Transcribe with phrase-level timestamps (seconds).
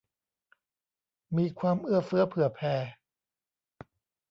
[1.37, 2.75] มีความเอื้อเฟื้อเผื่อแผ่